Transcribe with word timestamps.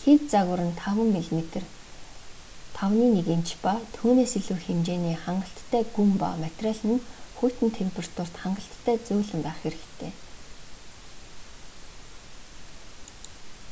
хэв 0.00 0.18
загвар 0.32 0.62
нь 0.68 0.76
5 0.82 0.98
мм 1.08 1.18
1/5 2.76 3.34
инч 3.36 3.48
ба 3.64 3.72
түүнээс 3.96 4.32
илүү 4.40 4.58
хэмжээний 4.66 5.16
хангалттай 5.24 5.82
гүн 5.94 6.10
ба 6.22 6.28
материал 6.44 6.82
нь 6.90 7.04
хүйтэн 7.38 7.70
температурт 7.78 8.34
хангалттай 8.42 8.96
зөөлөн 9.06 9.40
байх 9.44 9.58
хэрэгтэй 9.60 10.12